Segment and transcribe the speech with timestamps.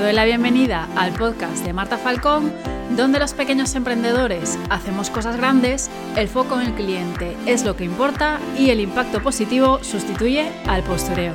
[0.00, 2.50] doy la bienvenida al podcast de Marta Falcón,
[2.96, 7.84] donde los pequeños emprendedores hacemos cosas grandes, el foco en el cliente es lo que
[7.84, 11.34] importa y el impacto positivo sustituye al postureo.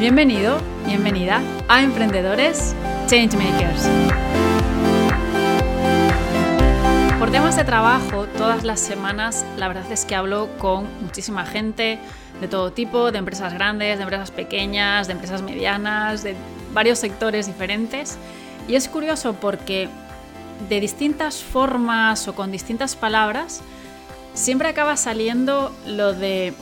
[0.00, 2.74] Bienvenido, bienvenida a Emprendedores
[3.06, 3.88] Changemakers.
[7.20, 12.00] Por temas de trabajo, todas las semanas la verdad es que hablo con muchísima gente
[12.40, 16.34] de todo tipo, de empresas grandes, de empresas pequeñas, de empresas medianas, de
[16.74, 18.18] varios sectores diferentes.
[18.68, 19.88] Y es curioso porque
[20.68, 23.62] de distintas formas o con distintas palabras,
[24.34, 26.54] siempre acaba saliendo lo de...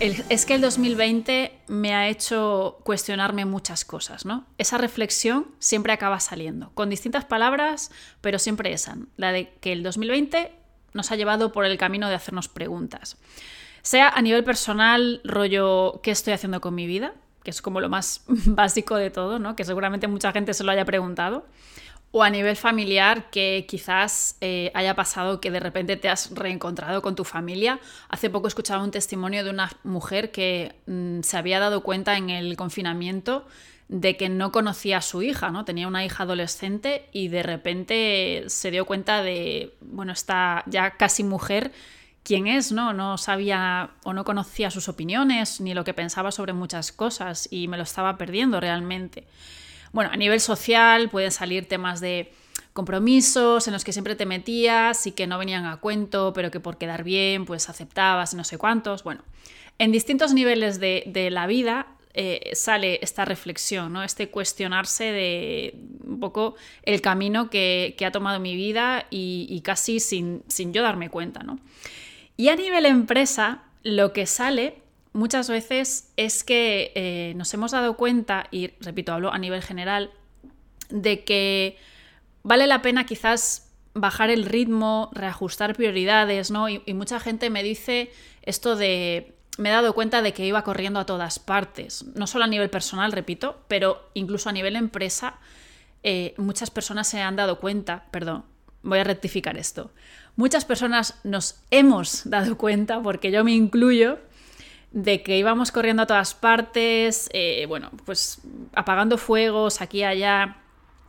[0.00, 4.44] es que el 2020 me ha hecho cuestionarme muchas cosas, ¿no?
[4.58, 7.90] Esa reflexión siempre acaba saliendo, con distintas palabras,
[8.20, 10.52] pero siempre esa, la de que el 2020
[10.92, 13.16] nos ha llevado por el camino de hacernos preguntas.
[13.82, 17.14] Sea a nivel personal, rollo, ¿qué estoy haciendo con mi vida?
[17.46, 19.54] Que es como lo más básico de todo, ¿no?
[19.54, 21.46] Que seguramente mucha gente se lo haya preguntado.
[22.10, 27.02] O a nivel familiar, que quizás eh, haya pasado que de repente te has reencontrado
[27.02, 27.78] con tu familia.
[28.08, 32.30] Hace poco escuchaba un testimonio de una mujer que mm, se había dado cuenta en
[32.30, 33.46] el confinamiento
[33.86, 35.64] de que no conocía a su hija, ¿no?
[35.64, 41.22] Tenía una hija adolescente y de repente se dio cuenta de, bueno, esta ya casi
[41.22, 41.70] mujer
[42.26, 42.92] quién es, ¿no?
[42.92, 47.68] No sabía o no conocía sus opiniones ni lo que pensaba sobre muchas cosas y
[47.68, 49.28] me lo estaba perdiendo realmente.
[49.92, 52.32] Bueno, a nivel social pueden salir temas de
[52.72, 56.58] compromisos en los que siempre te metías y que no venían a cuento, pero que
[56.58, 59.04] por quedar bien pues aceptabas y no sé cuántos.
[59.04, 59.22] Bueno,
[59.78, 64.02] en distintos niveles de, la vida eh, sale esta reflexión, ¿no?
[64.02, 70.42] este cuestionarse de un poco el camino que, ha tomado mi vida y, casi sin,
[70.48, 71.44] sin, yo darme cuenta.
[71.44, 71.60] ¿no?
[72.36, 77.96] Y a nivel empresa, lo que sale muchas veces es que eh, nos hemos dado
[77.96, 80.10] cuenta, y repito, hablo a nivel general,
[80.90, 81.78] de que
[82.42, 86.68] vale la pena quizás bajar el ritmo, reajustar prioridades, ¿no?
[86.68, 88.10] Y, mucha gente me dice
[88.42, 92.44] esto de me he dado cuenta de que iba corriendo a todas partes, no solo
[92.44, 95.38] a nivel personal, repito, pero incluso a nivel empresa,
[96.02, 98.44] eh, muchas personas se han dado cuenta, perdón,
[98.86, 99.90] voy a rectificar esto,
[100.36, 104.18] muchas personas nos hemos dado cuenta, porque yo me incluyo,
[104.92, 108.38] de que íbamos corriendo a todas partes, eh, bueno, pues
[108.74, 110.56] apagando fuegos aquí y allá,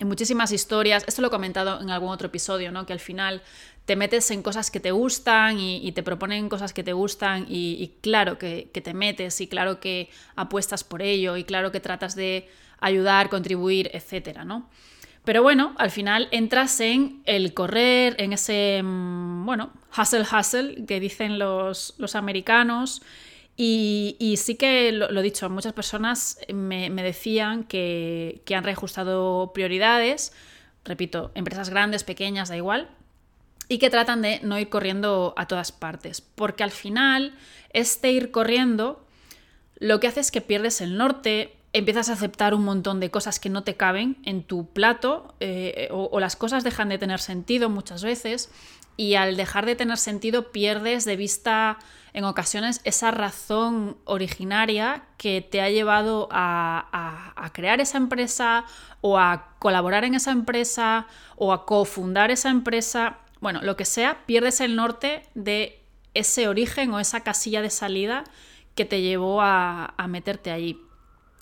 [0.00, 1.04] en muchísimas historias.
[1.06, 2.86] Esto lo he comentado en algún otro episodio, ¿no?
[2.86, 3.42] Que al final
[3.84, 7.94] te metes en cosas que te gustan y, te proponen cosas que te gustan y,
[8.02, 12.14] claro que, que, te metes y claro que apuestas por ello y claro que tratas
[12.14, 12.48] de
[12.80, 14.68] ayudar, contribuir, etcétera, ¿no?
[15.30, 20.98] Pero bueno, al final entras en el correr, en ese, mm, bueno, hustle hustle que
[20.98, 23.00] dicen los, americanos.
[23.56, 30.32] Y, sí que lo, he dicho, muchas personas me, decían que, han reajustado prioridades,
[30.84, 32.88] repito, empresas grandes, pequeñas, da igual,
[33.68, 37.34] y que tratan de no ir corriendo a todas partes, porque al final
[37.72, 39.06] este ir corriendo
[39.76, 43.38] lo que hace es que pierdes el norte, empiezas a aceptar un montón de cosas
[43.38, 47.70] que no te caben en tu plato eh, o, las cosas dejan de tener sentido
[47.70, 48.50] muchas veces
[48.96, 51.78] y al dejar de tener sentido pierdes de vista
[52.12, 58.64] en ocasiones esa razón originaria que te ha llevado a, crear esa empresa
[59.00, 63.18] o a colaborar en esa empresa o a cofundar esa empresa.
[63.40, 65.80] Bueno, lo que sea, pierdes el norte de
[66.14, 68.24] ese origen o esa casilla de salida
[68.74, 70.80] que te llevó a meterte allí.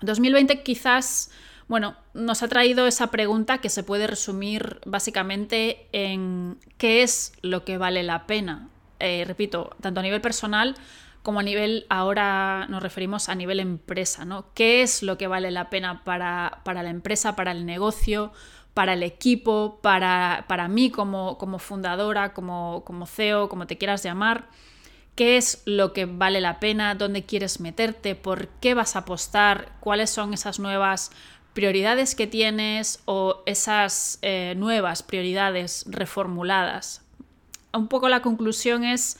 [0.00, 1.30] 2020 quizás,
[1.68, 7.64] bueno, nos ha traído esa pregunta que se puede resumir básicamente en qué es lo
[7.64, 8.68] que vale la pena.
[9.00, 10.76] Eh, repito, tanto a nivel personal
[11.24, 14.52] como a nivel, ahora nos referimos a nivel empresa, ¿no?
[14.52, 18.30] ¿Qué es lo que vale la pena para, la empresa, para el negocio,
[18.74, 24.02] para el equipo, para, para mí como, como fundadora, como, como CEO, como te quieras
[24.02, 24.48] llamar?
[25.14, 29.72] Qué es lo que vale la pena, dónde quieres meterte, por qué vas a apostar,
[29.80, 31.10] cuáles son esas nuevas
[31.52, 37.02] prioridades que tienes o esas eh, nuevas prioridades reformuladas.
[37.72, 39.18] Un poco la conclusión es,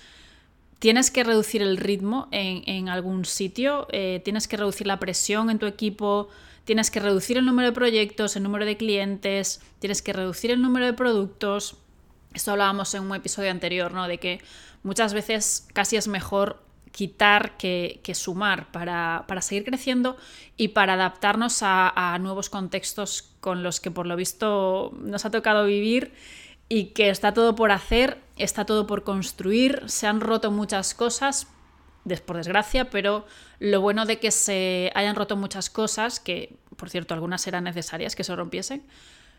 [0.80, 5.58] tienes que reducir el ritmo en, algún sitio, eh, tienes que reducir la presión en
[5.58, 6.28] tu equipo,
[6.64, 10.60] tienes que reducir el número de proyectos, el número de clientes, tienes que reducir el
[10.60, 11.78] número de productos.
[12.34, 14.08] Esto hablábamos en un episodio anterior, ¿no?
[14.08, 14.40] De que
[14.82, 20.16] muchas veces casi es mejor quitar que, sumar para, seguir creciendo
[20.56, 25.64] y para adaptarnos a, nuevos contextos con los que por lo visto nos ha tocado
[25.64, 26.12] vivir
[26.68, 31.48] y que está todo por hacer, está todo por construir, se han roto muchas cosas,
[32.26, 33.26] por desgracia, pero
[33.58, 38.14] lo bueno de que se hayan roto muchas cosas, que por cierto, algunas eran necesarias
[38.14, 38.84] que se rompiesen.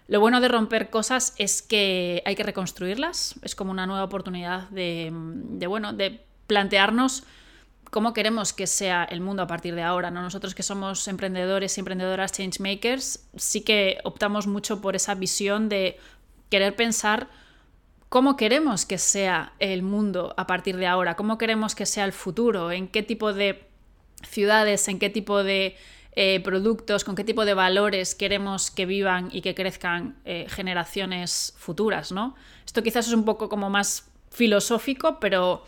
[0.07, 4.69] Lo bueno de romper cosas es que hay que reconstruirlas, es como una nueva oportunidad
[4.69, 5.11] de,
[5.67, 7.23] bueno, de plantearnos
[7.89, 10.11] cómo queremos que sea el mundo a partir de ahora.
[10.11, 10.21] ¿no?
[10.21, 15.97] Nosotros que somos emprendedores y emprendedoras changemakers, sí que optamos mucho por esa visión de
[16.49, 17.27] querer pensar
[18.09, 22.13] cómo queremos que sea el mundo a partir de ahora, cómo queremos que sea el
[22.13, 23.67] futuro, en qué tipo de
[24.21, 25.75] ciudades, en qué tipo de
[26.15, 31.53] eh, productos, con qué tipo de valores queremos que vivan y que crezcan eh, generaciones
[31.57, 32.35] futuras, ¿no?
[32.65, 35.63] Esto quizás es un poco como más filosófico, pero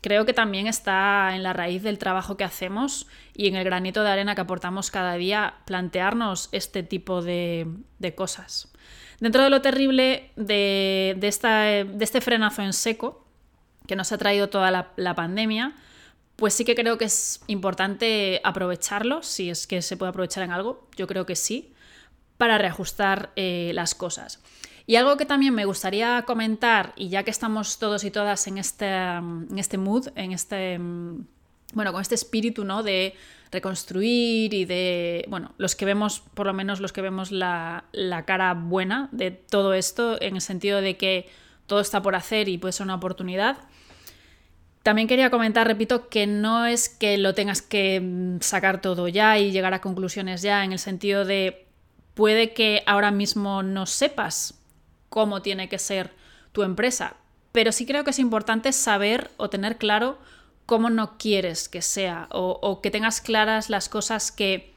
[0.00, 4.02] creo que también está en la raíz del trabajo que hacemos y en el granito
[4.02, 7.66] de arena que aportamos cada día plantearnos este tipo de,
[8.16, 8.72] cosas.
[9.20, 13.26] Dentro de lo terrible de, este frenazo en seco
[13.86, 15.74] que nos ha traído toda la, pandemia,
[16.40, 20.50] pues sí que creo que es importante aprovecharlo, si es que se puede aprovechar en
[20.50, 21.74] algo, yo creo que sí,
[22.38, 24.40] para reajustar eh, las cosas.
[24.86, 28.56] Y algo que también me gustaría comentar, y ya que estamos todos y todas en
[28.56, 30.78] este, en este mood, en este,
[31.74, 32.82] bueno, con este espíritu, ¿no?
[32.82, 33.14] De
[33.52, 38.24] reconstruir y de, bueno, los que vemos, por lo menos los que vemos la, la
[38.24, 41.28] cara buena de todo esto, en el sentido de que
[41.66, 43.58] todo está por hacer y puede ser una oportunidad.
[44.82, 49.52] También quería comentar, repito, que no es que lo tengas que sacar todo ya y
[49.52, 51.66] llegar a conclusiones ya, en el sentido de
[52.14, 54.54] puede que ahora mismo no sepas
[55.08, 56.12] cómo tiene que ser
[56.52, 57.16] tu empresa.
[57.52, 60.18] Pero sí creo que es importante saber o tener claro
[60.66, 64.72] cómo no quieres que sea o, que tengas claras las cosas que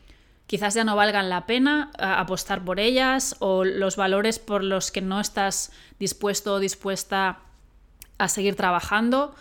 [0.47, 5.01] quizás ya no valgan la pena apostar por ellas o los valores por los que
[5.01, 7.39] no estás dispuesto o dispuesta
[8.17, 9.35] a seguir trabajando.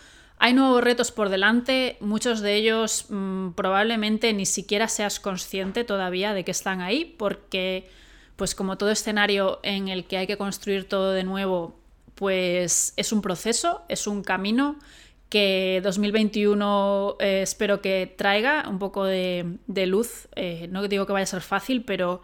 [0.44, 6.34] Hay nuevos retos por delante, muchos de ellos mm, probablemente ni siquiera seas consciente todavía
[6.34, 7.88] de que están ahí porque
[8.34, 11.78] pues como todo escenario en el que hay que construir todo de nuevo,
[12.16, 14.80] pues es un proceso, es un camino
[15.28, 20.26] que 2021 eh, espero que traiga un poco de, luz.
[20.34, 22.20] Eh, no digo que vaya a ser fácil, pero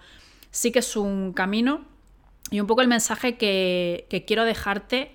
[0.50, 1.84] sí que es un camino.
[2.50, 5.12] Y un poco el mensaje que, quiero dejarte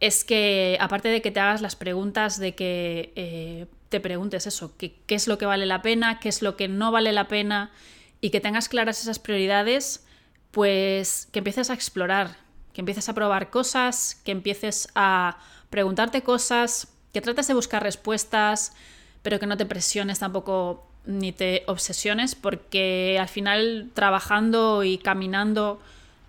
[0.00, 4.76] es que, aparte de que te hagas las preguntas, de que eh, te preguntes eso,
[4.76, 7.70] qué es lo que vale la pena, qué es lo que no vale la pena,
[8.20, 10.06] y que tengas claras esas prioridades,
[10.50, 12.38] pues que empieces a explorar,
[12.72, 15.36] que empieces a probar cosas, que empieces a
[15.68, 18.72] preguntarte cosas, que trates de buscar respuestas,
[19.22, 25.80] pero que no te presiones tampoco ni te obsesiones, porque al final trabajando y caminando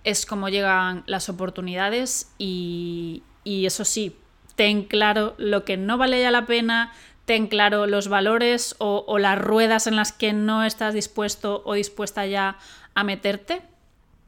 [0.04, 4.16] es como llegan las oportunidades y, eso sí,
[4.56, 6.92] ten claro lo que no vale ya la pena,
[7.26, 11.74] ten claro los valores o, o, las ruedas en las que no estás dispuesto o
[11.74, 12.58] dispuesta ya
[12.94, 13.62] a meterte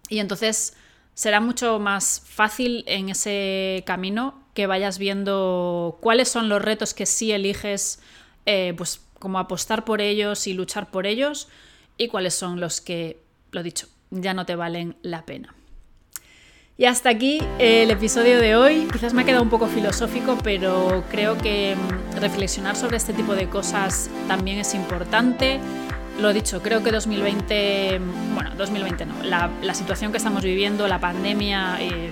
[0.09, 0.75] y entonces
[1.13, 7.05] será mucho más fácil en ese camino que vayas viendo cuáles son los retos que
[7.05, 7.99] sí eliges,
[8.45, 11.47] eh, pues como apostar por ellos y luchar por ellos,
[11.97, 13.19] y cuáles son los que,
[13.51, 15.55] lo dicho, ya no te valen la pena.
[16.79, 18.88] Y hasta aquí el episodio de hoy.
[18.91, 23.33] Quizás me ha quedado un poco filosófico, pero creo que mm, reflexionar sobre este tipo
[23.33, 25.59] de cosas también es importante
[26.19, 28.00] lo dicho, creo que 2020,
[28.34, 32.10] bueno, 2020 no, la, situación que estamos viviendo, la pandemia, eh,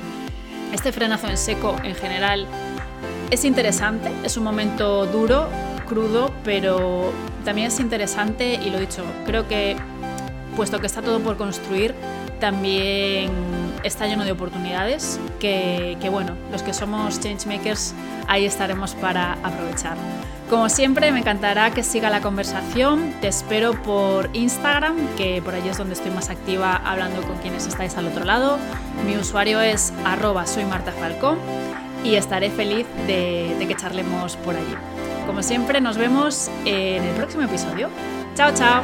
[0.72, 2.45] este frenazo en seco en general
[3.31, 5.50] es interesante, es un momento duro,
[5.88, 7.12] crudo, pero
[7.43, 9.75] también es interesante y lo dicho, creo que
[10.55, 11.95] puesto que está todo por construir,
[12.39, 13.31] también
[13.86, 17.94] está lleno de oportunidades que, que bueno, los que somos changemakers
[18.27, 19.96] ahí estaremos para aprovechar.
[20.50, 23.13] Como siempre, me encantará que siga la conversación.
[23.20, 27.65] Te espero por Instagram, que por allí es donde estoy más activa hablando con quienes
[27.65, 28.60] estáis al otro lado.
[29.08, 31.39] Mi usuario es arroba soy Marta Falcón
[32.04, 34.75] y estaré feliz de, de que charlemos por allí.
[35.25, 37.89] Como siempre, nos vemos en el próximo episodio.
[38.36, 38.84] Chao, chao.